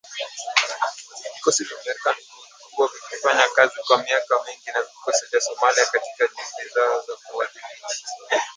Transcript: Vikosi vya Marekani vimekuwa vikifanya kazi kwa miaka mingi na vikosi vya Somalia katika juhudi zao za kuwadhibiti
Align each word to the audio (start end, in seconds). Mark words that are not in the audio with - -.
Vikosi 1.35 1.63
vya 1.63 1.77
Marekani 1.77 2.17
vimekuwa 2.19 2.87
vikifanya 2.87 3.47
kazi 3.55 3.75
kwa 3.87 3.97
miaka 3.97 4.43
mingi 4.43 4.69
na 4.75 4.81
vikosi 4.81 5.25
vya 5.31 5.41
Somalia 5.41 5.85
katika 5.85 6.27
juhudi 6.27 6.69
zao 6.75 7.01
za 7.07 7.13
kuwadhibiti 7.15 8.05